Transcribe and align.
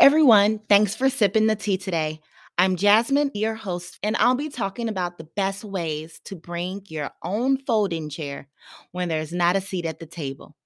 everyone. 0.00 0.58
Thanks 0.66 0.94
for 0.94 1.10
sipping 1.10 1.46
the 1.46 1.54
tea 1.54 1.76
today. 1.76 2.20
I'm 2.56 2.76
Jasmine, 2.76 3.32
your 3.34 3.54
host, 3.54 3.98
and 4.02 4.16
I'll 4.16 4.34
be 4.34 4.48
talking 4.48 4.88
about 4.88 5.18
the 5.18 5.28
best 5.36 5.62
ways 5.62 6.22
to 6.24 6.34
bring 6.34 6.80
your 6.86 7.10
own 7.22 7.58
folding 7.58 8.08
chair 8.08 8.48
when 8.92 9.10
there's 9.10 9.30
not 9.30 9.56
a 9.56 9.60
seat 9.60 9.84
at 9.84 9.98
the 9.98 10.06
table. 10.06 10.56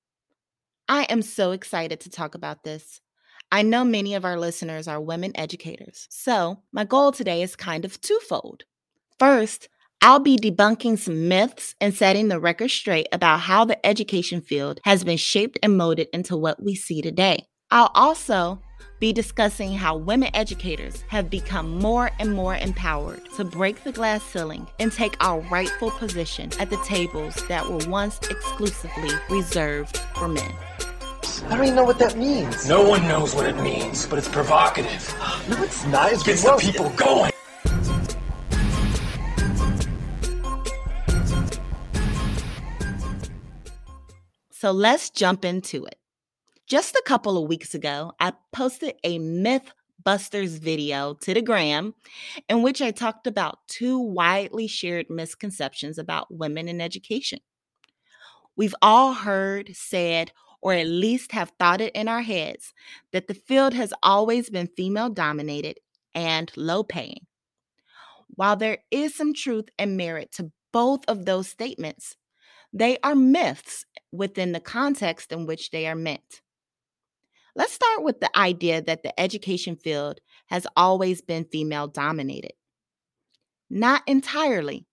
I 0.88 1.02
am 1.04 1.20
so 1.20 1.50
excited 1.50 1.98
to 2.00 2.10
talk 2.10 2.36
about 2.36 2.62
this. 2.62 3.00
I 3.50 3.62
know 3.62 3.84
many 3.84 4.14
of 4.14 4.24
our 4.24 4.38
listeners 4.38 4.86
are 4.86 5.00
women 5.00 5.32
educators, 5.34 6.06
so 6.10 6.62
my 6.70 6.84
goal 6.84 7.10
today 7.10 7.42
is 7.42 7.56
kind 7.56 7.84
of 7.84 8.00
twofold. 8.00 8.62
First, 9.18 9.68
I'll 10.00 10.20
be 10.20 10.36
debunking 10.36 10.96
some 10.96 11.26
myths 11.26 11.74
and 11.80 11.92
setting 11.92 12.28
the 12.28 12.38
record 12.38 12.70
straight 12.70 13.08
about 13.10 13.40
how 13.40 13.64
the 13.64 13.84
education 13.84 14.42
field 14.42 14.78
has 14.84 15.02
been 15.02 15.16
shaped 15.16 15.58
and 15.60 15.76
molded 15.76 16.06
into 16.12 16.36
what 16.36 16.62
we 16.62 16.76
see 16.76 17.02
today. 17.02 17.48
I'll 17.72 17.90
also 17.96 18.60
be 19.00 19.12
discussing 19.12 19.72
how 19.72 19.96
women 19.96 20.30
educators 20.34 21.02
have 21.08 21.28
become 21.28 21.78
more 21.78 22.10
and 22.18 22.34
more 22.34 22.56
empowered 22.56 23.20
to 23.36 23.44
break 23.44 23.84
the 23.84 23.92
glass 23.92 24.22
ceiling 24.22 24.66
and 24.78 24.92
take 24.92 25.16
our 25.20 25.40
rightful 25.50 25.90
position 25.92 26.50
at 26.58 26.70
the 26.70 26.78
tables 26.78 27.34
that 27.48 27.68
were 27.68 27.88
once 27.90 28.18
exclusively 28.30 29.10
reserved 29.28 29.98
for 30.14 30.28
men. 30.28 30.52
I 31.46 31.56
don't 31.56 31.64
even 31.64 31.76
know 31.76 31.84
what 31.84 31.98
that 31.98 32.16
means. 32.16 32.68
No 32.68 32.88
one 32.88 33.06
knows 33.08 33.34
what 33.34 33.46
it 33.46 33.56
means, 33.56 34.06
but 34.06 34.18
it's 34.18 34.28
provocative. 34.28 35.14
No, 35.48 35.62
it's 35.62 35.84
not. 35.86 36.12
It's 36.12 36.22
Gets 36.22 36.42
the 36.42 36.56
people 36.56 36.88
going. 36.90 37.30
So 44.50 44.70
let's 44.70 45.10
jump 45.10 45.44
into 45.44 45.84
it. 45.84 45.98
Just 46.66 46.94
a 46.94 47.02
couple 47.04 47.36
of 47.36 47.46
weeks 47.46 47.74
ago, 47.74 48.12
I 48.18 48.32
posted 48.50 48.94
a 49.04 49.18
Mythbusters 49.18 50.58
video 50.58 51.12
to 51.20 51.34
the 51.34 51.42
gram 51.42 51.94
in 52.48 52.62
which 52.62 52.80
I 52.80 52.90
talked 52.90 53.26
about 53.26 53.58
two 53.68 53.98
widely 53.98 54.66
shared 54.66 55.10
misconceptions 55.10 55.98
about 55.98 56.32
women 56.32 56.66
in 56.68 56.80
education. 56.80 57.40
We've 58.56 58.74
all 58.80 59.12
heard, 59.12 59.76
said, 59.76 60.32
or 60.62 60.72
at 60.72 60.86
least 60.86 61.32
have 61.32 61.52
thought 61.58 61.82
it 61.82 61.94
in 61.94 62.08
our 62.08 62.22
heads 62.22 62.72
that 63.12 63.28
the 63.28 63.34
field 63.34 63.74
has 63.74 63.92
always 64.02 64.48
been 64.48 64.70
female 64.74 65.10
dominated 65.10 65.80
and 66.14 66.50
low 66.56 66.82
paying. 66.82 67.26
While 68.36 68.56
there 68.56 68.78
is 68.90 69.14
some 69.14 69.34
truth 69.34 69.68
and 69.78 69.98
merit 69.98 70.32
to 70.32 70.50
both 70.72 71.04
of 71.08 71.26
those 71.26 71.46
statements, 71.46 72.16
they 72.72 72.96
are 73.04 73.14
myths 73.14 73.84
within 74.12 74.52
the 74.52 74.60
context 74.60 75.30
in 75.30 75.44
which 75.44 75.70
they 75.70 75.86
are 75.86 75.94
meant. 75.94 76.40
Let's 77.56 77.72
start 77.72 78.02
with 78.02 78.20
the 78.20 78.36
idea 78.36 78.82
that 78.82 79.02
the 79.02 79.18
education 79.18 79.76
field 79.76 80.20
has 80.46 80.66
always 80.76 81.22
been 81.22 81.44
female 81.44 81.86
dominated. 81.86 82.52
Not 83.70 84.02
entirely. 84.06 84.86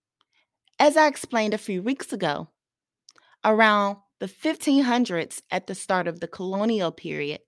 As 0.80 0.96
I 0.96 1.08
explained 1.08 1.54
a 1.54 1.60
few 1.60 1.82
weeks 1.82 2.14
ago, 2.14 2.50
around 3.44 3.98
the 4.20 4.28
1500s 4.28 5.42
at 5.50 5.66
the 5.66 5.76
start 5.76 6.08
of 6.08 6.20
the 6.20 6.28
colonial 6.28 6.92
period 6.92 7.40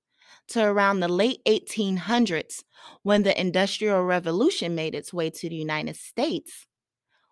to 0.49 0.63
around 0.63 0.99
the 0.99 1.07
late 1.07 1.39
1800s 1.47 2.63
when 3.03 3.23
the 3.23 3.39
Industrial 3.39 4.03
Revolution 4.03 4.75
made 4.75 4.95
its 4.95 5.13
way 5.13 5.29
to 5.29 5.49
the 5.49 5.55
United 5.55 5.95
States, 5.95 6.65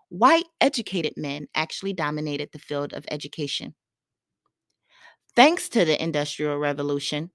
white 0.10 0.46
educated 0.60 1.14
men 1.18 1.48
actually 1.56 1.94
dominated 1.94 2.50
the 2.52 2.60
field 2.60 2.94
of 2.94 3.06
education. 3.10 3.74
Thanks 5.36 5.70
to 5.70 5.86
the 5.86 6.02
Industrial 6.02 6.58
Revolution, 6.58 7.32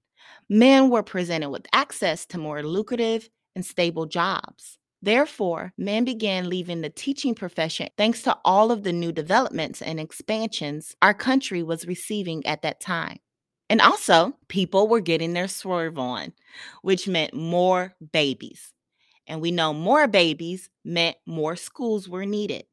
men 0.49 0.89
were 0.89 1.03
presented 1.03 1.49
with 1.49 1.67
access 1.73 2.25
to 2.27 2.37
more 2.37 2.63
lucrative 2.63 3.29
and 3.55 3.65
stable 3.65 4.05
jobs. 4.05 4.77
Therefore, 5.01 5.73
men 5.77 6.05
began 6.05 6.49
leaving 6.49 6.81
the 6.81 6.89
teaching 6.89 7.35
profession 7.35 7.89
thanks 7.97 8.23
to 8.23 8.37
all 8.43 8.71
of 8.71 8.83
the 8.83 8.93
new 8.93 9.11
developments 9.11 9.81
and 9.81 9.99
expansions 9.99 10.95
our 11.01 11.13
country 11.13 11.61
was 11.61 11.85
receiving 11.85 12.45
at 12.45 12.63
that 12.63 12.79
time. 12.79 13.19
And 13.69 13.81
also, 13.81 14.33
people 14.47 14.87
were 14.87 15.01
getting 15.01 15.33
their 15.33 15.47
swerve 15.47 15.99
on, 15.99 16.33
which 16.81 17.07
meant 17.07 17.33
more 17.33 17.95
babies. 18.11 18.73
And 19.27 19.41
we 19.41 19.51
know 19.51 19.73
more 19.73 20.07
babies 20.07 20.69
meant 20.85 21.17
more 21.25 21.55
schools 21.55 22.07
were 22.07 22.25
needed. 22.25 22.63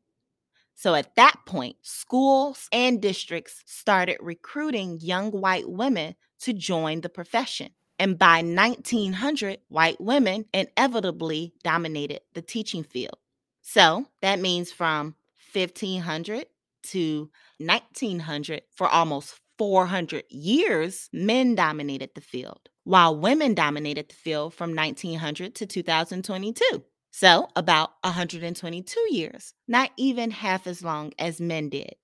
So 0.77 0.95
at 0.95 1.15
that 1.17 1.37
point, 1.47 1.77
schools 1.83 2.69
and 2.73 3.01
districts 3.01 3.63
started 3.67 4.17
recruiting 4.21 4.99
young 5.01 5.31
white 5.31 5.69
women 5.69 6.15
to 6.45 6.53
join 6.53 7.01
the 7.01 7.09
profession. 7.09 7.71
And 7.99 8.19
by 8.19 8.43
1900, 8.43 9.59
white 9.69 10.01
women 10.01 10.47
inevitably 10.53 11.55
dominated 11.63 12.21
the 12.35 12.43
teaching 12.43 12.83
field. 12.83 13.19
So 13.63 14.07
that 14.21 14.41
means 14.41 14.73
from 14.73 15.15
1500 15.53 16.47
to 16.85 17.31
1900, 17.59 18.63
for 18.75 18.89
almost 18.89 19.41
400 19.57 20.25
years, 20.29 21.09
men 21.13 21.55
dominated 21.55 22.11
the 22.15 22.21
field, 22.21 22.69
while 22.83 23.17
women 23.17 23.55
dominated 23.55 24.09
the 24.09 24.15
field 24.15 24.53
from 24.55 24.75
1900 24.75 25.55
to 25.55 25.67
2022. 25.67 26.85
So, 27.13 27.49
about 27.55 27.93
122 28.03 29.15
years, 29.15 29.55
not 29.69 29.91
even 29.97 30.33
half 30.33 30.67
as 30.67 30.83
long 30.83 31.13
as 31.17 31.41
men 31.41 31.69
did. 31.69 31.95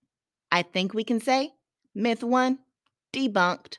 I 0.52 0.62
think 0.62 0.94
we 0.94 1.02
can 1.02 1.20
say 1.20 1.54
myth 1.94 2.22
one 2.22 2.60
debunked. 3.12 3.78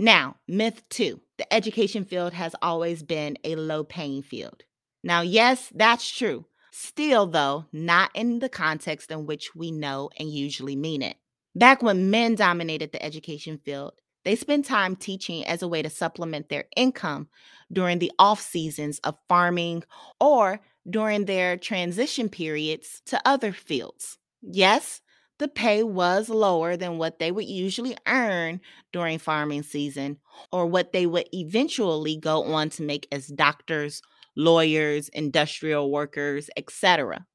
Now, 0.00 0.36
myth 0.46 0.88
two 0.88 1.20
the 1.38 1.52
education 1.52 2.04
field 2.04 2.32
has 2.32 2.54
always 2.62 3.02
been 3.02 3.36
a 3.44 3.56
low 3.56 3.84
paying 3.84 4.22
field. 4.22 4.62
Now, 5.02 5.22
yes, 5.22 5.72
that's 5.74 6.08
true. 6.10 6.46
Still, 6.72 7.26
though, 7.26 7.66
not 7.72 8.10
in 8.14 8.38
the 8.38 8.48
context 8.48 9.10
in 9.10 9.26
which 9.26 9.54
we 9.54 9.70
know 9.72 10.10
and 10.18 10.32
usually 10.32 10.76
mean 10.76 11.02
it. 11.02 11.16
Back 11.54 11.82
when 11.82 12.10
men 12.10 12.36
dominated 12.36 12.92
the 12.92 13.02
education 13.02 13.58
field, 13.64 13.94
they 14.24 14.36
spent 14.36 14.66
time 14.66 14.94
teaching 14.94 15.44
as 15.46 15.62
a 15.62 15.68
way 15.68 15.82
to 15.82 15.90
supplement 15.90 16.48
their 16.48 16.64
income 16.76 17.28
during 17.72 17.98
the 17.98 18.12
off 18.18 18.40
seasons 18.40 19.00
of 19.00 19.16
farming 19.28 19.82
or 20.20 20.60
during 20.88 21.24
their 21.24 21.56
transition 21.56 22.28
periods 22.28 23.02
to 23.06 23.20
other 23.24 23.52
fields. 23.52 24.18
Yes, 24.42 25.00
the 25.38 25.48
pay 25.48 25.82
was 25.82 26.28
lower 26.28 26.76
than 26.76 26.98
what 26.98 27.18
they 27.18 27.30
would 27.30 27.46
usually 27.46 27.96
earn 28.06 28.60
during 28.92 29.18
farming 29.18 29.62
season 29.62 30.18
or 30.52 30.66
what 30.66 30.92
they 30.92 31.06
would 31.06 31.28
eventually 31.32 32.16
go 32.16 32.42
on 32.44 32.70
to 32.70 32.82
make 32.82 33.06
as 33.12 33.28
doctors, 33.28 34.02
lawyers, 34.36 35.08
industrial 35.10 35.90
workers, 35.90 36.50
etc. 36.56 37.26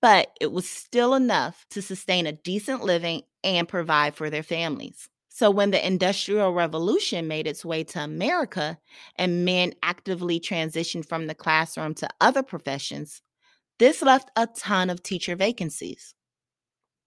But 0.00 0.32
it 0.40 0.52
was 0.52 0.68
still 0.68 1.14
enough 1.14 1.66
to 1.70 1.82
sustain 1.82 2.26
a 2.26 2.32
decent 2.32 2.84
living 2.84 3.22
and 3.42 3.68
provide 3.68 4.14
for 4.14 4.30
their 4.30 4.42
families. 4.42 5.08
So, 5.28 5.50
when 5.50 5.70
the 5.70 5.86
Industrial 5.86 6.52
Revolution 6.52 7.28
made 7.28 7.46
its 7.46 7.64
way 7.64 7.84
to 7.84 8.00
America 8.00 8.78
and 9.16 9.44
men 9.44 9.72
actively 9.82 10.38
transitioned 10.40 11.08
from 11.08 11.26
the 11.28 11.34
classroom 11.34 11.94
to 11.94 12.08
other 12.20 12.42
professions, 12.42 13.22
this 13.78 14.02
left 14.02 14.30
a 14.36 14.46
ton 14.48 14.90
of 14.90 15.02
teacher 15.02 15.36
vacancies. 15.36 16.14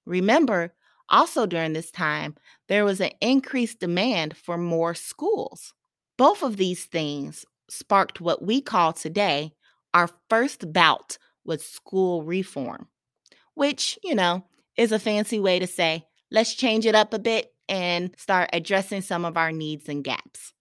Remember, 0.05 0.73
also 1.09 1.45
during 1.45 1.73
this 1.73 1.91
time, 1.91 2.35
there 2.67 2.85
was 2.85 3.01
an 3.01 3.11
increased 3.21 3.79
demand 3.79 4.35
for 4.35 4.57
more 4.57 4.93
schools. 4.93 5.73
Both 6.17 6.43
of 6.43 6.57
these 6.57 6.85
things 6.85 7.45
sparked 7.69 8.21
what 8.21 8.43
we 8.43 8.61
call 8.61 8.93
today 8.93 9.53
our 9.93 10.09
first 10.29 10.71
bout 10.73 11.17
with 11.45 11.63
school 11.63 12.23
reform, 12.23 12.87
which, 13.53 13.99
you 14.03 14.15
know, 14.15 14.45
is 14.77 14.91
a 14.91 14.99
fancy 14.99 15.39
way 15.39 15.59
to 15.59 15.67
say, 15.67 16.05
let's 16.31 16.53
change 16.53 16.85
it 16.85 16.95
up 16.95 17.13
a 17.13 17.19
bit 17.19 17.53
and 17.69 18.13
start 18.17 18.49
addressing 18.53 19.01
some 19.01 19.25
of 19.25 19.37
our 19.37 19.51
needs 19.51 19.87
and 19.87 20.03
gaps. 20.03 20.53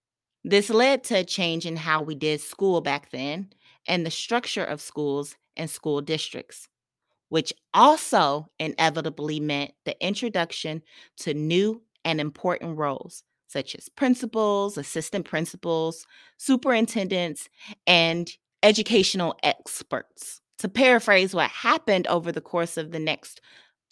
This 0.44 0.70
led 0.70 1.04
to 1.04 1.20
a 1.20 1.24
change 1.24 1.66
in 1.66 1.76
how 1.76 2.02
we 2.02 2.14
did 2.14 2.40
school 2.40 2.80
back 2.80 3.10
then 3.10 3.50
and 3.86 4.04
the 4.04 4.10
structure 4.10 4.64
of 4.64 4.80
schools 4.80 5.36
and 5.56 5.70
school 5.70 6.00
districts, 6.00 6.68
which 7.32 7.50
also 7.72 8.46
inevitably 8.58 9.40
meant 9.40 9.70
the 9.86 9.96
introduction 10.06 10.82
to 11.16 11.32
new 11.32 11.80
and 12.04 12.20
important 12.20 12.76
roles 12.76 13.22
such 13.48 13.74
as 13.74 13.88
principals, 13.88 14.76
assistant 14.76 15.24
principals, 15.24 16.06
superintendents, 16.36 17.48
and 17.86 18.32
educational 18.62 19.34
experts. 19.42 20.42
To 20.58 20.68
paraphrase 20.68 21.34
what 21.34 21.48
happened 21.48 22.06
over 22.06 22.32
the 22.32 22.42
course 22.42 22.76
of 22.76 22.90
the 22.90 22.98
next 22.98 23.40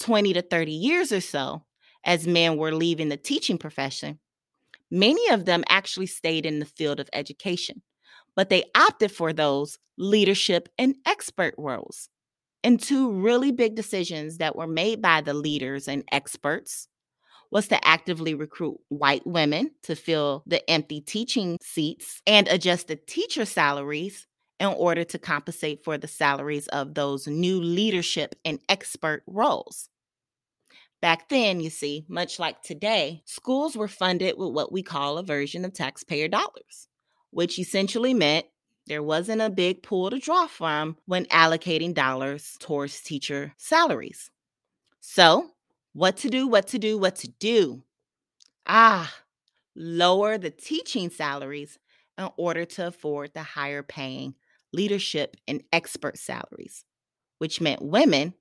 20 0.01 0.35
to 0.35 0.43
30 0.43 0.73
years 0.73 1.11
or 1.11 1.23
so, 1.23 1.65
as 2.05 2.27
men 2.27 2.59
were 2.59 2.75
leaving 2.75 3.09
the 3.09 3.17
teaching 3.17 3.57
profession, 3.57 4.19
many 4.91 5.31
of 5.31 5.47
them 5.47 5.65
actually 5.71 6.09
stayed 6.09 6.45
in 6.45 6.59
the 6.59 6.67
field 6.67 7.01
of 7.01 7.09
education, 7.15 7.81
but 8.37 8.51
they 8.51 8.65
opted 8.75 9.11
for 9.11 9.33
those 9.33 9.79
leadership 9.97 10.69
and 10.77 10.95
expert 11.07 11.55
roles. 11.57 12.11
And 12.63 12.81
two 12.81 13.13
really 13.13 13.53
big 13.53 13.75
decisions 13.75 14.39
that 14.39 14.57
were 14.57 14.67
made 14.67 15.01
by 15.01 15.23
the 15.23 15.35
leaders 15.35 15.89
and 15.89 16.05
experts 16.13 16.89
was 17.51 17.69
to 17.69 17.87
actively 17.87 18.35
recruit 18.35 18.79
white 18.89 19.27
women 19.27 19.73
to 19.83 19.97
fill 19.97 20.45
the 20.47 20.69
empty 20.71 21.01
teaching 21.01 21.59
seats 21.63 22.21
and 22.27 22.47
adjust 22.49 22.89
the 22.89 22.97
teacher 22.97 23.45
salaries 23.45 24.27
in 24.61 24.69
order 24.69 25.05
to 25.05 25.19
compensate 25.19 25.83
for 25.83 25.97
the 25.97 26.07
salaries 26.07 26.69
of 26.69 26.95
those 26.95 27.27
new 27.27 27.61
leadership 27.61 28.35
and 28.45 28.61
expert 28.69 29.23
roles. 29.27 29.89
Back 31.01 31.31
then, 31.31 31.61
you 31.61 31.71
see, 31.71 32.05
much 32.09 32.39
like 32.39 32.61
today, 32.61 33.23
schools 33.25 33.75
were 33.75 33.89
funded 33.89 34.37
with 34.37 34.53
what 34.53 34.71
we 34.71 34.83
call 34.83 35.17
a 35.17 35.23
version 35.23 35.65
of 35.65 35.73
taxpayer 35.73 36.29
dollars, 36.29 36.89
which 37.31 37.59
essentially 37.59 38.13
meant 38.13 38.45
there 38.91 39.05
wasn't 39.05 39.41
a 39.41 39.49
big 39.49 39.85
pool 39.85 40.11
to 40.11 40.19
draw 40.19 40.49
from 40.49 40.99
when 41.07 41.25
allocating 41.27 41.95
dollars 41.95 42.57
towards 42.59 43.01
teacher 43.01 43.55
salaries. 43.57 44.33
So, 45.01 45.53
what 45.93 46.17
to 46.19 46.29
do, 46.29 46.49
what 46.49 46.67
to 46.69 46.79
do, 46.81 46.99
what 46.99 47.15
to 47.19 47.29
do? 47.29 47.85
Ah, 48.67 49.15
lower 49.77 50.39
the 50.39 50.51
teaching 50.51 51.09
salaries 51.09 51.79
in 52.19 52.29
order 52.37 52.65
to 52.65 52.89
afford 52.89 53.33
the 53.33 53.45
higher 53.45 53.85
paying 53.85 54.35
leadership 54.73 55.37
and 55.47 55.63
expert 55.73 56.19
salaries, 56.19 56.85
which 57.39 57.61
meant 57.61 57.83
women, 57.83 58.35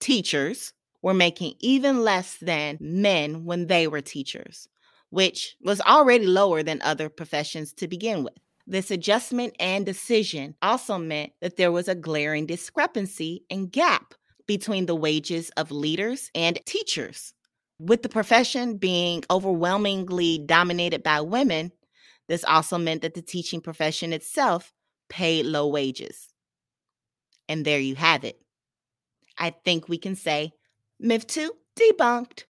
teachers, 0.00 0.72
were 1.02 1.14
making 1.14 1.54
even 1.60 2.02
less 2.02 2.38
than 2.38 2.78
men 2.80 3.44
when 3.44 3.68
they 3.68 3.86
were 3.86 4.00
teachers, 4.00 4.68
which 5.10 5.56
was 5.62 5.80
already 5.82 6.26
lower 6.26 6.64
than 6.64 6.82
other 6.82 7.08
professions 7.08 7.72
to 7.74 7.86
begin 7.86 8.24
with. 8.24 8.34
This 8.66 8.90
adjustment 8.90 9.54
and 9.60 9.86
decision 9.86 10.56
also 10.60 10.98
meant 10.98 11.32
that 11.40 11.56
there 11.56 11.70
was 11.70 11.86
a 11.88 11.94
glaring 11.94 12.46
discrepancy 12.46 13.44
and 13.48 13.70
gap 13.70 14.14
between 14.46 14.86
the 14.86 14.94
wages 14.94 15.50
of 15.56 15.70
leaders 15.70 16.30
and 16.34 16.58
teachers. 16.66 17.32
With 17.78 18.02
the 18.02 18.08
profession 18.08 18.76
being 18.76 19.22
overwhelmingly 19.30 20.38
dominated 20.38 21.02
by 21.02 21.20
women, 21.20 21.72
this 22.28 22.42
also 22.44 22.78
meant 22.78 23.02
that 23.02 23.14
the 23.14 23.22
teaching 23.22 23.60
profession 23.60 24.12
itself 24.12 24.72
paid 25.08 25.46
low 25.46 25.68
wages. 25.68 26.28
And 27.48 27.64
there 27.64 27.78
you 27.78 27.94
have 27.94 28.24
it. 28.24 28.40
I 29.38 29.50
think 29.50 29.88
we 29.88 29.98
can 29.98 30.16
say 30.16 30.52
myth 30.98 31.26
two 31.26 31.52
debunked. 31.78 32.44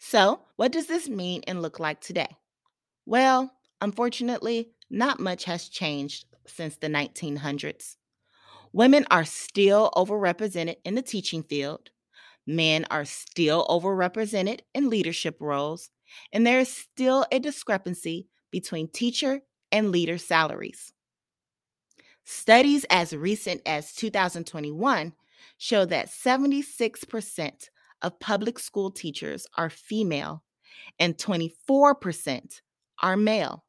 So, 0.00 0.40
what 0.56 0.72
does 0.72 0.86
this 0.86 1.08
mean 1.08 1.42
and 1.46 1.60
look 1.60 1.80
like 1.80 2.00
today? 2.00 2.36
Well, 3.06 3.52
unfortunately, 3.80 4.70
not 4.90 5.20
much 5.20 5.44
has 5.44 5.68
changed 5.68 6.26
since 6.46 6.76
the 6.76 6.88
1900s. 6.88 7.96
Women 8.72 9.06
are 9.10 9.24
still 9.24 9.90
overrepresented 9.96 10.76
in 10.84 10.94
the 10.94 11.02
teaching 11.02 11.42
field. 11.42 11.90
Men 12.46 12.84
are 12.90 13.04
still 13.04 13.66
overrepresented 13.68 14.60
in 14.74 14.90
leadership 14.90 15.36
roles, 15.40 15.90
and 16.32 16.46
there 16.46 16.58
is 16.58 16.68
still 16.68 17.24
a 17.32 17.38
discrepancy 17.38 18.28
between 18.50 18.88
teacher 18.88 19.40
and 19.72 19.90
leader 19.90 20.18
salaries. 20.18 20.92
Studies 22.24 22.84
as 22.90 23.14
recent 23.14 23.60
as 23.66 23.92
2021 23.94 25.12
show 25.58 25.84
that 25.84 26.08
76% 26.08 27.52
of 28.02 28.20
public 28.20 28.58
school 28.58 28.90
teachers 28.90 29.46
are 29.56 29.70
female 29.70 30.42
and 30.98 31.16
24% 31.16 32.60
are 33.02 33.16
male. 33.16 33.63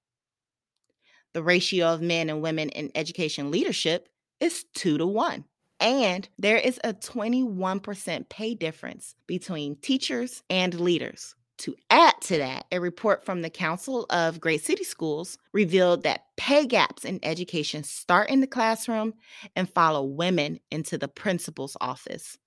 The 1.35 1.43
ratio 1.43 1.87
of 1.87 2.01
men 2.01 2.29
and 2.29 2.41
women 2.41 2.69
in 2.69 2.93
education 2.95 3.51
leadership 3.51 4.07
is 4.39 4.63
two 4.73 4.97
to 4.97 5.05
one. 5.05 5.43
And 5.81 6.29
there 6.39 6.55
is 6.55 6.79
a 6.81 6.93
21% 6.93 8.29
pay 8.29 8.55
difference 8.55 9.15
between 9.27 9.75
teachers 9.75 10.43
and 10.49 10.79
leaders. 10.79 11.35
To 11.57 11.75
add 11.89 12.13
to 12.21 12.37
that, 12.37 12.67
a 12.71 12.79
report 12.79 13.25
from 13.25 13.41
the 13.41 13.49
Council 13.49 14.05
of 14.09 14.39
Great 14.39 14.63
City 14.63 14.85
Schools 14.85 15.37
revealed 15.51 16.03
that 16.03 16.23
pay 16.37 16.65
gaps 16.65 17.03
in 17.03 17.19
education 17.21 17.83
start 17.83 18.29
in 18.29 18.39
the 18.39 18.47
classroom 18.47 19.13
and 19.57 19.69
follow 19.69 20.05
women 20.05 20.61
into 20.71 20.97
the 20.97 21.09
principal's 21.09 21.75
office 21.81 22.37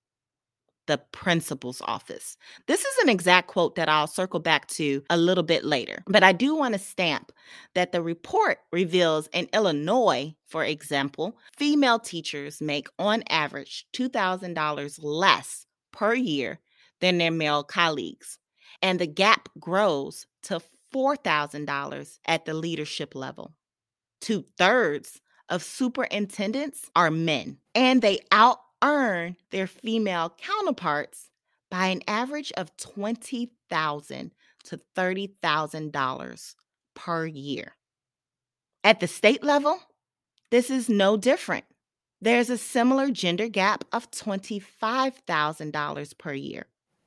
the 0.89 0.97
principal's 0.97 1.81
office. 1.85 2.35
This 2.65 2.81
is 2.83 2.97
an 3.03 3.09
exact 3.09 3.47
quote 3.47 3.75
that 3.75 3.87
I'll 3.87 4.07
circle 4.07 4.39
back 4.39 4.65
to 4.69 5.03
a 5.11 5.17
little 5.17 5.43
bit 5.43 5.63
later, 5.63 6.01
but 6.07 6.23
I 6.23 6.31
do 6.31 6.55
want 6.55 6.73
to 6.73 6.79
stamp 6.79 7.31
that 7.75 7.91
the 7.91 8.01
report 8.01 8.57
reveals 8.71 9.27
in 9.27 9.47
Illinois, 9.53 10.33
for 10.47 10.63
example, 10.63 11.37
female 11.55 11.99
teachers 11.99 12.59
make 12.59 12.87
on 12.97 13.23
average 13.29 13.85
$2,000 13.93 14.99
less 15.03 15.67
per 15.93 16.15
year 16.15 16.59
than 17.01 17.19
their 17.19 17.29
male 17.29 17.63
colleagues, 17.63 18.39
and 18.81 18.99
the 18.99 19.05
gap 19.05 19.47
grows 19.59 20.25
to 20.41 20.59
$4,000 20.91 22.17
at 22.25 22.45
the 22.45 22.55
leadership 22.55 23.13
level. 23.13 23.53
Two 24.21 24.43
thirds 24.57 25.21
of 25.49 25.61
superintendents 25.61 26.89
are 26.95 27.11
men, 27.11 27.57
and 27.75 28.01
they 28.01 28.21
out 28.31 28.57
earn 28.81 29.35
their 29.51 29.67
female 29.67 30.33
counterparts 30.37 31.29
by 31.69 31.87
an 31.87 32.01
average 32.07 32.51
of 32.53 32.75
20,000 32.77 34.31
to 34.63 34.79
$30,000 34.95 36.55
per 36.95 37.25
year. 37.25 37.75
At 38.83 38.99
the 38.99 39.07
state 39.07 39.43
level, 39.43 39.79
this 40.51 40.69
is 40.69 40.89
no 40.89 41.17
different. 41.17 41.65
There's 42.21 42.49
a 42.49 42.57
similar 42.57 43.11
gender 43.11 43.47
gap 43.47 43.85
of 43.93 44.11
$25,000 44.11 46.17
per 46.17 46.33
year. 46.33 46.65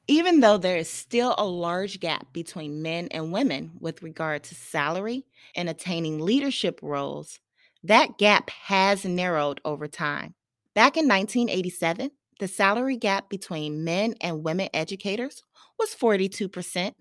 Even 0.08 0.40
though 0.40 0.58
there 0.58 0.78
is 0.78 0.88
still 0.88 1.34
a 1.38 1.44
large 1.44 2.00
gap 2.00 2.32
between 2.32 2.82
men 2.82 3.08
and 3.10 3.32
women 3.32 3.72
with 3.78 4.02
regard 4.02 4.42
to 4.44 4.54
salary 4.54 5.24
and 5.54 5.68
attaining 5.68 6.18
leadership 6.18 6.80
roles, 6.82 7.38
that 7.84 8.18
gap 8.18 8.50
has 8.50 9.04
narrowed 9.04 9.60
over 9.64 9.86
time. 9.86 10.34
Back 10.74 10.96
in 10.96 11.06
1987, 11.06 12.10
the 12.40 12.48
salary 12.48 12.96
gap 12.96 13.28
between 13.28 13.84
men 13.84 14.14
and 14.22 14.42
women 14.42 14.70
educators 14.72 15.42
was 15.78 15.94
42%, 15.94 16.94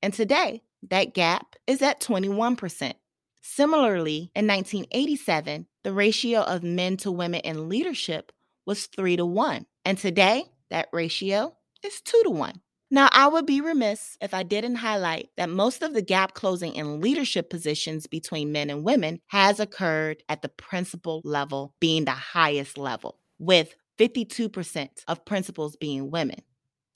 and 0.00 0.14
today 0.14 0.62
that 0.88 1.12
gap 1.12 1.56
is 1.66 1.82
at 1.82 2.00
21%. 2.00 2.94
Similarly, 3.42 4.30
in 4.36 4.46
1987, 4.46 5.66
the 5.82 5.92
ratio 5.92 6.42
of 6.42 6.62
men 6.62 6.96
to 6.98 7.10
women 7.10 7.40
in 7.40 7.68
leadership 7.68 8.30
was 8.64 8.86
3 8.86 9.16
to 9.16 9.26
1, 9.26 9.66
and 9.84 9.98
today 9.98 10.44
that 10.70 10.88
ratio 10.92 11.56
is 11.82 12.00
2 12.02 12.22
to 12.24 12.30
1. 12.30 12.60
Now, 12.92 13.08
I 13.12 13.28
would 13.28 13.46
be 13.46 13.60
remiss 13.60 14.16
if 14.20 14.34
I 14.34 14.42
didn't 14.42 14.76
highlight 14.76 15.30
that 15.36 15.48
most 15.48 15.82
of 15.82 15.94
the 15.94 16.02
gap 16.02 16.34
closing 16.34 16.74
in 16.74 17.00
leadership 17.00 17.48
positions 17.48 18.08
between 18.08 18.50
men 18.50 18.68
and 18.68 18.82
women 18.82 19.20
has 19.28 19.60
occurred 19.60 20.24
at 20.28 20.42
the 20.42 20.48
principal 20.48 21.20
level, 21.24 21.74
being 21.78 22.04
the 22.04 22.10
highest 22.10 22.76
level, 22.76 23.18
with 23.38 23.76
52% 23.98 24.88
of 25.06 25.24
principals 25.24 25.76
being 25.76 26.10
women. 26.10 26.40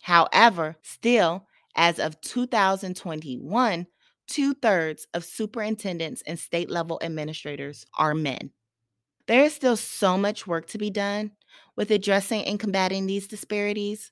However, 0.03 0.77
still, 0.83 1.47
as 1.77 2.01
of 2.01 2.21
2021, 2.23 3.87
two 4.27 4.55
thirds 4.55 5.07
of 5.15 5.25
superintendents 5.25 6.23
and 6.27 6.39
state 6.39 6.71
level 6.71 6.99
administrators 7.03 7.87
are 7.97 8.15
men. 8.15 8.51
There 9.27 9.45
is 9.45 9.55
still 9.55 9.77
so 9.77 10.19
much 10.19 10.47
work 10.47 10.67
to 10.69 10.79
be 10.79 10.91
done 10.91 11.33
with 11.77 11.91
addressing 11.91 12.45
and 12.47 12.59
combating 12.59 13.07
these 13.07 13.29
disparities, 13.29 14.11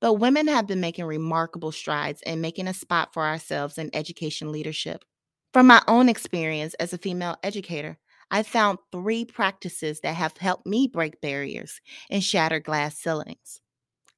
but 0.00 0.14
women 0.14 0.48
have 0.48 0.66
been 0.66 0.80
making 0.80 1.04
remarkable 1.04 1.72
strides 1.72 2.22
in 2.22 2.40
making 2.40 2.68
a 2.68 2.74
spot 2.74 3.12
for 3.12 3.24
ourselves 3.24 3.78
in 3.78 3.90
education 3.94 4.52
leadership. 4.52 5.04
From 5.52 5.66
my 5.66 5.82
own 5.88 6.08
experience 6.08 6.74
as 6.74 6.92
a 6.92 6.98
female 6.98 7.36
educator, 7.42 7.98
I 8.30 8.42
found 8.42 8.78
three 8.90 9.24
practices 9.24 10.00
that 10.00 10.14
have 10.14 10.36
helped 10.36 10.66
me 10.66 10.88
break 10.88 11.20
barriers 11.20 11.80
and 12.10 12.22
shatter 12.22 12.60
glass 12.60 12.98
ceilings. 12.98 13.60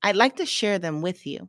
I'd 0.02 0.16
like 0.16 0.36
to 0.36 0.46
share 0.46 0.78
them 0.78 1.02
with 1.02 1.26
you. 1.26 1.48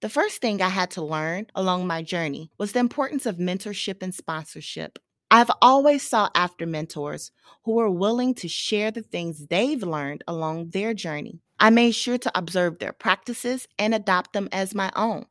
The 0.00 0.08
first 0.08 0.40
thing 0.40 0.62
I 0.62 0.68
had 0.68 0.90
to 0.92 1.04
learn 1.04 1.46
along 1.54 1.86
my 1.86 2.02
journey 2.02 2.50
was 2.58 2.72
the 2.72 2.78
importance 2.78 3.26
of 3.26 3.36
mentorship 3.36 4.02
and 4.02 4.14
sponsorship. 4.14 4.98
I've 5.30 5.50
always 5.62 6.06
sought 6.06 6.32
after 6.34 6.66
mentors 6.66 7.30
who 7.64 7.72
were 7.72 7.90
willing 7.90 8.34
to 8.36 8.48
share 8.48 8.90
the 8.90 9.02
things 9.02 9.46
they've 9.46 9.82
learned 9.82 10.24
along 10.26 10.70
their 10.70 10.94
journey. 10.94 11.40
I 11.60 11.68
made 11.68 11.94
sure 11.94 12.16
to 12.16 12.38
observe 12.38 12.78
their 12.78 12.94
practices 12.94 13.68
and 13.78 13.94
adopt 13.94 14.32
them 14.32 14.48
as 14.50 14.74
my 14.74 14.90
own. 14.96 15.26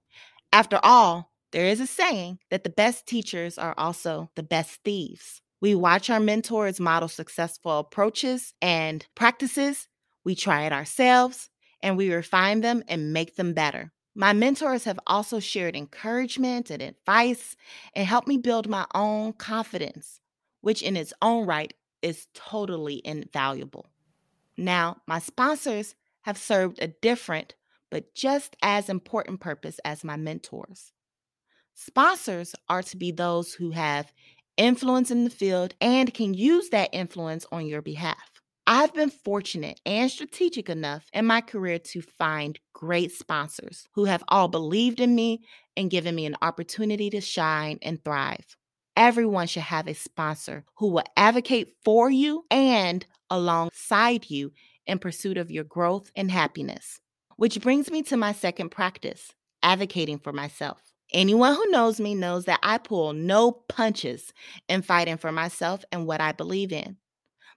After 0.53 0.79
all, 0.83 1.31
there 1.51 1.65
is 1.65 1.79
a 1.79 1.87
saying 1.87 2.37
that 2.51 2.63
the 2.63 2.69
best 2.69 3.07
teachers 3.07 3.57
are 3.57 3.73
also 3.77 4.29
the 4.35 4.43
best 4.43 4.83
thieves. 4.83 5.41
We 5.59 5.73
watch 5.73 6.09
our 6.09 6.19
mentors 6.19 6.79
model 6.79 7.09
successful 7.09 7.79
approaches 7.79 8.53
and 8.61 9.05
practices, 9.15 9.87
we 10.23 10.35
try 10.35 10.63
it 10.63 10.71
ourselves, 10.71 11.49
and 11.81 11.97
we 11.97 12.13
refine 12.13 12.61
them 12.61 12.83
and 12.87 13.11
make 13.11 13.35
them 13.35 13.53
better. 13.53 13.91
My 14.13 14.31
mentors 14.33 14.83
have 14.83 14.99
also 15.07 15.39
shared 15.39 15.75
encouragement 15.75 16.69
and 16.69 16.81
advice 16.81 17.55
and 17.95 18.05
helped 18.05 18.27
me 18.27 18.37
build 18.37 18.69
my 18.69 18.85
own 18.93 19.33
confidence, 19.33 20.19
which 20.61 20.83
in 20.83 20.95
its 20.95 21.13
own 21.21 21.47
right 21.47 21.73
is 22.01 22.27
totally 22.33 23.01
invaluable. 23.03 23.87
Now, 24.57 24.97
my 25.07 25.19
sponsors 25.19 25.95
have 26.29 26.37
served 26.37 26.77
a 26.79 26.87
different 26.87 27.55
but 27.89 28.13
just 28.13 28.55
as 28.61 28.87
important 28.87 29.39
purpose 29.39 29.79
as 29.83 30.03
my 30.03 30.15
mentors. 30.15 30.91
Sponsors 31.73 32.53
are 32.69 32.83
to 32.83 32.97
be 32.97 33.11
those 33.11 33.55
who 33.55 33.71
have 33.71 34.13
influence 34.55 35.09
in 35.09 35.23
the 35.23 35.31
field 35.31 35.73
and 35.81 36.13
can 36.13 36.35
use 36.35 36.69
that 36.69 36.91
influence 36.93 37.47
on 37.51 37.65
your 37.65 37.81
behalf. 37.81 38.29
I've 38.67 38.93
been 38.93 39.09
fortunate 39.09 39.81
and 39.87 40.11
strategic 40.11 40.69
enough 40.69 41.07
in 41.13 41.25
my 41.25 41.41
career 41.41 41.79
to 41.79 42.01
find 42.03 42.59
great 42.73 43.11
sponsors 43.11 43.87
who 43.93 44.05
have 44.05 44.23
all 44.27 44.49
believed 44.49 44.99
in 44.99 45.15
me 45.15 45.41
and 45.75 45.89
given 45.89 46.13
me 46.13 46.27
an 46.27 46.35
opportunity 46.43 47.09
to 47.09 47.21
shine 47.21 47.79
and 47.81 48.03
thrive. 48.03 48.55
Everyone 48.95 49.47
should 49.47 49.63
have 49.63 49.87
a 49.87 49.95
sponsor 49.95 50.63
who 50.75 50.89
will 50.89 51.05
advocate 51.17 51.69
for 51.83 52.11
you 52.11 52.45
and 52.51 53.03
alongside 53.31 54.29
you 54.29 54.51
in 54.89 54.99
pursuit 54.99 55.37
of 55.37 55.51
your 55.51 55.63
growth 55.63 56.11
and 56.15 56.29
happiness. 56.29 56.99
Which 57.37 57.61
brings 57.61 57.89
me 57.89 58.01
to 58.03 58.17
my 58.17 58.33
second 58.33 58.69
practice 58.69 59.33
advocating 59.63 60.19
for 60.19 60.33
myself. 60.33 60.81
Anyone 61.11 61.55
who 61.55 61.65
knows 61.71 61.99
me 61.99 62.13
knows 62.13 62.45
that 62.45 62.59
I 62.61 62.77
pull 62.77 63.13
no 63.13 63.51
punches 63.51 64.33
in 64.67 64.81
fighting 64.81 65.17
for 65.17 65.31
myself 65.31 65.83
and 65.91 66.05
what 66.05 66.21
I 66.21 66.33
believe 66.33 66.71
in. 66.71 66.97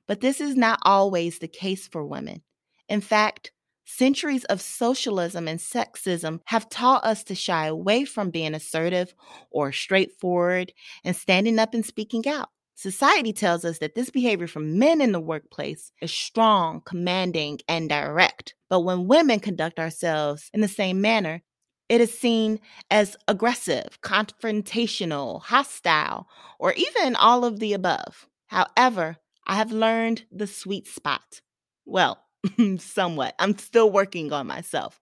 But 0.08 0.20
this 0.20 0.40
is 0.40 0.56
not 0.56 0.78
always 0.82 1.38
the 1.38 1.48
case 1.48 1.86
for 1.86 2.04
women. 2.04 2.42
In 2.88 3.00
fact, 3.00 3.52
centuries 3.84 4.44
of 4.44 4.60
socialism 4.60 5.48
and 5.48 5.60
sexism 5.60 6.40
have 6.46 6.68
taught 6.68 7.04
us 7.04 7.24
to 7.24 7.34
shy 7.34 7.66
away 7.66 8.04
from 8.04 8.30
being 8.30 8.54
assertive 8.54 9.14
or 9.50 9.70
straightforward 9.72 10.72
and 11.04 11.14
standing 11.14 11.58
up 11.58 11.74
and 11.74 11.84
speaking 11.84 12.26
out. 12.26 12.48
Society 12.74 13.32
tells 13.32 13.64
us 13.64 13.78
that 13.78 13.94
this 13.94 14.10
behavior 14.10 14.46
from 14.46 14.78
men 14.78 15.00
in 15.00 15.12
the 15.12 15.20
workplace 15.20 15.92
is 16.00 16.10
strong, 16.10 16.80
commanding, 16.84 17.60
and 17.68 17.88
direct. 17.88 18.54
But 18.70 18.80
when 18.80 19.06
women 19.06 19.40
conduct 19.40 19.78
ourselves 19.78 20.50
in 20.54 20.60
the 20.62 20.68
same 20.68 21.00
manner, 21.00 21.42
it 21.88 22.00
is 22.00 22.18
seen 22.18 22.58
as 22.90 23.16
aggressive, 23.28 24.00
confrontational, 24.00 25.42
hostile, 25.42 26.26
or 26.58 26.72
even 26.72 27.14
all 27.16 27.44
of 27.44 27.60
the 27.60 27.74
above. 27.74 28.26
However, 28.46 29.18
I 29.46 29.56
have 29.56 29.72
learned 29.72 30.24
the 30.32 30.46
sweet 30.46 30.86
spot. 30.86 31.42
Well, 31.84 32.24
somewhat. 32.78 33.34
I'm 33.38 33.58
still 33.58 33.90
working 33.90 34.32
on 34.32 34.46
myself. 34.46 35.01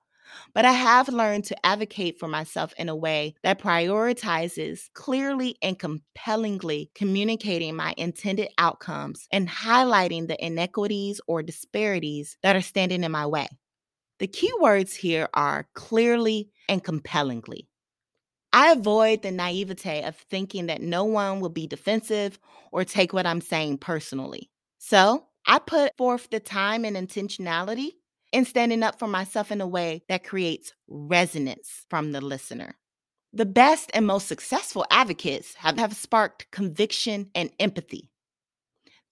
But 0.55 0.65
I 0.65 0.73
have 0.73 1.09
learned 1.09 1.45
to 1.45 1.67
advocate 1.67 2.19
for 2.19 2.29
myself 2.29 2.73
in 2.77 2.89
a 2.89 2.97
way 2.97 3.35
that 3.43 3.61
prioritizes 3.61 4.93
clearly 4.95 5.57
and 5.63 5.79
compellingly 5.79 6.91
communicating 6.95 7.77
my 7.77 7.95
intended 7.97 8.49
outcomes 8.59 9.27
and 9.33 9.49
highlighting 9.49 10.29
the 10.29 10.45
inequities 10.45 11.21
or 11.27 11.43
disparities 11.43 12.37
that 12.43 12.57
are 12.57 12.63
standing 12.63 13.05
in 13.05 13.13
my 13.13 13.27
way. 13.27 13.49
The 14.19 14.27
key 14.27 14.53
words 14.61 14.95
here 14.95 15.29
are 15.33 15.67
clearly 15.75 16.51
and 16.69 16.85
compellingly. 16.85 17.69
I 18.53 18.73
avoid 18.73 19.23
the 19.23 19.31
naivete 19.31 20.03
of 20.03 20.17
thinking 20.17 20.67
that 20.67 20.83
no 20.83 21.05
one 21.05 21.41
will 21.41 21.51
be 21.51 21.67
defensive 21.67 22.39
or 22.73 22.85
take 22.85 23.13
what 23.13 23.27
I'm 23.27 23.41
saying 23.41 23.79
personally. 23.79 24.51
So 24.79 25.27
I 25.47 25.59
put 25.59 25.97
forth 25.97 26.29
the 26.31 26.41
time 26.41 26.85
and 26.85 26.97
intentionality 26.97 27.93
in 28.33 28.45
standing 28.45 28.83
up 28.83 28.99
for 28.99 29.09
myself 29.09 29.51
in 29.51 29.61
a 29.61 29.67
way 29.67 30.03
that 30.09 30.25
creates 30.25 30.73
resonance 30.89 31.87
from 31.89 32.13
the 32.13 32.21
listener. 32.21 32.77
The 33.33 33.47
best 33.47 33.91
and 33.95 34.07
most 34.07 34.27
successful 34.27 34.85
advocates 34.91 35.55
have, 35.55 35.79
have 35.79 35.95
sparked 35.95 36.51
conviction 36.51 37.31
and 37.35 37.51
empathy. 37.61 38.11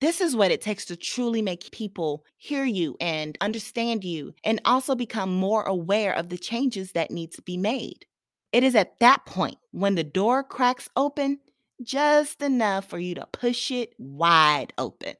This 0.00 0.20
is 0.20 0.36
what 0.36 0.52
it 0.52 0.60
takes 0.60 0.84
to 0.86 0.96
truly 0.96 1.42
make 1.42 1.72
people 1.72 2.24
hear 2.36 2.64
you 2.64 2.96
and 3.00 3.36
understand 3.40 4.04
you, 4.04 4.32
and 4.44 4.60
also 4.64 4.94
become 4.94 5.34
more 5.34 5.64
aware 5.64 6.14
of 6.14 6.28
the 6.28 6.38
changes 6.38 6.92
that 6.92 7.10
need 7.10 7.32
to 7.32 7.42
be 7.42 7.56
made. 7.56 8.06
It 8.52 8.62
is 8.62 8.74
at 8.74 8.98
that 9.00 9.26
point 9.26 9.58
when 9.72 9.96
the 9.96 10.04
door 10.04 10.44
cracks 10.44 10.88
open 10.96 11.40
just 11.82 12.42
enough 12.42 12.88
for 12.88 12.98
you 12.98 13.14
to 13.16 13.26
push 13.32 13.70
it 13.70 13.94
wide 13.98 14.72
open. 14.78 15.14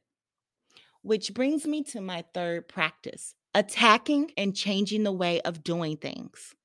Which 1.01 1.33
brings 1.33 1.65
me 1.65 1.83
to 1.83 2.01
my 2.01 2.23
third 2.33 2.67
practice 2.67 3.35
attacking 3.53 4.31
and 4.37 4.55
changing 4.55 5.03
the 5.03 5.11
way 5.11 5.41
of 5.41 5.63
doing 5.63 5.97
things. 5.97 6.55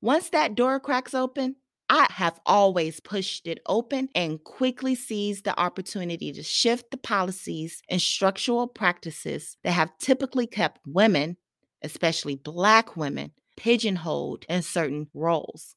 Once 0.00 0.30
that 0.30 0.54
door 0.54 0.78
cracks 0.78 1.14
open, 1.14 1.56
I 1.88 2.06
have 2.10 2.40
always 2.44 3.00
pushed 3.00 3.46
it 3.46 3.60
open 3.66 4.08
and 4.14 4.42
quickly 4.42 4.94
seized 4.94 5.44
the 5.44 5.58
opportunity 5.58 6.32
to 6.32 6.42
shift 6.42 6.90
the 6.90 6.96
policies 6.96 7.80
and 7.88 8.02
structural 8.02 8.66
practices 8.66 9.56
that 9.62 9.72
have 9.72 9.96
typically 9.98 10.46
kept 10.46 10.80
women, 10.84 11.36
especially 11.82 12.34
Black 12.34 12.96
women, 12.96 13.32
pigeonholed 13.56 14.44
in 14.48 14.62
certain 14.62 15.08
roles. 15.14 15.76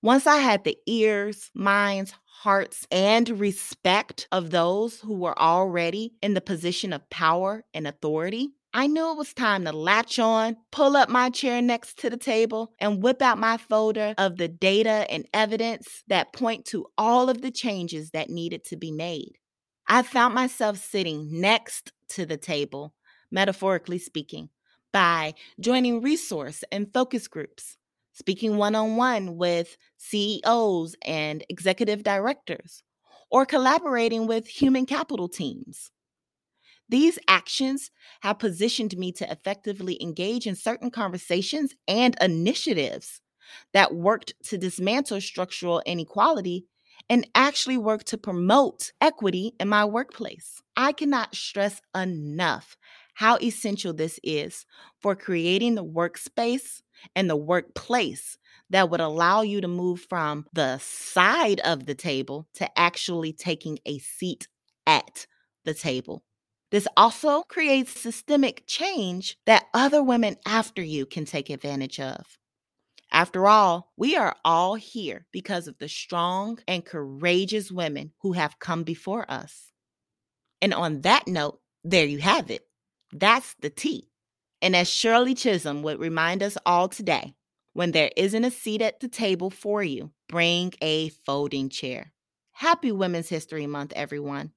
Once 0.00 0.26
I 0.26 0.36
had 0.36 0.64
the 0.64 0.76
ears, 0.86 1.50
minds, 1.54 2.14
hearts, 2.26 2.86
and 2.90 3.40
respect 3.40 4.28
of 4.30 4.50
those 4.50 5.00
who 5.00 5.14
were 5.14 5.38
already 5.38 6.14
in 6.22 6.34
the 6.34 6.40
position 6.40 6.92
of 6.92 7.08
power 7.10 7.64
and 7.72 7.86
authority, 7.86 8.50
I 8.76 8.88
knew 8.88 9.12
it 9.12 9.16
was 9.16 9.32
time 9.32 9.64
to 9.66 9.72
latch 9.72 10.18
on, 10.18 10.56
pull 10.72 10.96
up 10.96 11.08
my 11.08 11.30
chair 11.30 11.62
next 11.62 11.96
to 12.00 12.10
the 12.10 12.16
table, 12.16 12.72
and 12.80 13.00
whip 13.00 13.22
out 13.22 13.38
my 13.38 13.56
folder 13.56 14.14
of 14.18 14.36
the 14.36 14.48
data 14.48 15.06
and 15.08 15.28
evidence 15.32 16.02
that 16.08 16.32
point 16.32 16.64
to 16.66 16.86
all 16.98 17.30
of 17.30 17.40
the 17.40 17.52
changes 17.52 18.10
that 18.10 18.30
needed 18.30 18.64
to 18.64 18.76
be 18.76 18.90
made. 18.90 19.38
I 19.86 20.02
found 20.02 20.34
myself 20.34 20.78
sitting 20.78 21.40
next 21.40 21.92
to 22.10 22.26
the 22.26 22.36
table, 22.36 22.94
metaphorically 23.30 23.98
speaking, 23.98 24.48
by 24.92 25.34
joining 25.60 26.02
resource 26.02 26.64
and 26.72 26.92
focus 26.92 27.28
groups, 27.28 27.76
speaking 28.12 28.56
one 28.56 28.74
on 28.74 28.96
one 28.96 29.36
with 29.36 29.76
CEOs 29.98 30.96
and 31.04 31.44
executive 31.48 32.02
directors, 32.02 32.82
or 33.30 33.46
collaborating 33.46 34.26
with 34.26 34.48
human 34.48 34.84
capital 34.84 35.28
teams. 35.28 35.92
These 36.88 37.18
actions 37.28 37.90
have 38.20 38.38
positioned 38.38 38.96
me 38.96 39.12
to 39.12 39.30
effectively 39.30 40.00
engage 40.02 40.46
in 40.46 40.54
certain 40.54 40.90
conversations 40.90 41.74
and 41.88 42.16
initiatives 42.20 43.20
that 43.72 43.94
worked 43.94 44.34
to 44.44 44.58
dismantle 44.58 45.20
structural 45.20 45.82
inequality 45.86 46.66
and 47.10 47.28
actually 47.34 47.76
work 47.76 48.04
to 48.04 48.18
promote 48.18 48.92
equity 49.00 49.54
in 49.60 49.68
my 49.68 49.84
workplace. 49.84 50.62
I 50.76 50.92
cannot 50.92 51.34
stress 51.34 51.80
enough 51.94 52.76
how 53.14 53.36
essential 53.38 53.92
this 53.92 54.18
is 54.22 54.66
for 55.00 55.14
creating 55.14 55.74
the 55.74 55.84
workspace 55.84 56.82
and 57.14 57.28
the 57.28 57.36
workplace 57.36 58.38
that 58.70 58.90
would 58.90 59.00
allow 59.00 59.42
you 59.42 59.60
to 59.60 59.68
move 59.68 60.00
from 60.08 60.46
the 60.52 60.78
side 60.78 61.60
of 61.60 61.86
the 61.86 61.94
table 61.94 62.48
to 62.54 62.78
actually 62.78 63.32
taking 63.32 63.78
a 63.86 63.98
seat 63.98 64.48
at 64.86 65.26
the 65.64 65.74
table. 65.74 66.22
This 66.74 66.88
also 66.96 67.42
creates 67.42 68.00
systemic 68.00 68.64
change 68.66 69.38
that 69.46 69.66
other 69.72 70.02
women 70.02 70.38
after 70.44 70.82
you 70.82 71.06
can 71.06 71.24
take 71.24 71.48
advantage 71.48 72.00
of. 72.00 72.36
After 73.12 73.46
all, 73.46 73.92
we 73.96 74.16
are 74.16 74.34
all 74.44 74.74
here 74.74 75.24
because 75.30 75.68
of 75.68 75.78
the 75.78 75.88
strong 75.88 76.58
and 76.66 76.84
courageous 76.84 77.70
women 77.70 78.10
who 78.22 78.32
have 78.32 78.58
come 78.58 78.82
before 78.82 79.24
us. 79.30 79.70
And 80.60 80.74
on 80.74 81.02
that 81.02 81.28
note, 81.28 81.60
there 81.84 82.06
you 82.06 82.18
have 82.18 82.50
it. 82.50 82.66
That's 83.12 83.54
the 83.60 83.70
tea. 83.70 84.08
And 84.60 84.74
as 84.74 84.90
Shirley 84.90 85.34
Chisholm 85.34 85.84
would 85.84 86.00
remind 86.00 86.42
us 86.42 86.58
all 86.66 86.88
today, 86.88 87.36
when 87.74 87.92
there 87.92 88.10
isn't 88.16 88.44
a 88.44 88.50
seat 88.50 88.82
at 88.82 88.98
the 88.98 89.06
table 89.06 89.50
for 89.50 89.84
you, 89.84 90.10
bring 90.28 90.72
a 90.82 91.10
folding 91.24 91.68
chair. 91.68 92.12
Happy 92.50 92.90
Women's 92.90 93.28
History 93.28 93.68
Month, 93.68 93.92
everyone. 93.94 94.50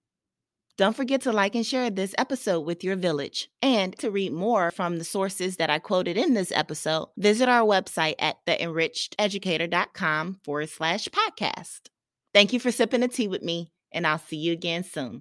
Don't 0.78 0.96
forget 0.96 1.22
to 1.22 1.32
like 1.32 1.56
and 1.56 1.66
share 1.66 1.90
this 1.90 2.14
episode 2.20 2.60
with 2.62 2.84
your 2.84 2.96
village. 2.96 3.50
And 3.64 3.98
to 3.98 4.12
read 4.12 4.32
more 4.32 4.70
from 4.70 5.00
the 5.00 5.04
sources 5.04 5.58
that 5.58 5.72
I 5.72 5.80
quoted 5.80 6.18
in 6.18 6.36
this 6.36 6.52
episode, 6.52 7.10
visit 7.18 7.50
our 7.50 7.66
website 7.66 8.14
at 8.20 8.46
theenrichededucator.com 8.46 10.40
forward 10.46 10.70
slash 10.70 11.08
podcast. 11.10 11.90
Thank 12.32 12.54
you 12.54 12.60
for 12.60 12.72
sipping 12.72 13.02
a 13.02 13.08
tea 13.08 13.28
with 13.28 13.42
me, 13.42 13.72
and 13.92 14.06
I'll 14.06 14.20
see 14.20 14.38
you 14.38 14.54
again 14.54 14.84
soon. 14.84 15.16